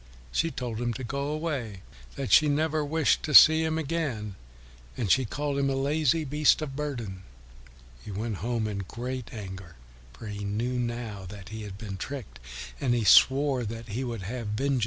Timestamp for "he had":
11.49-11.77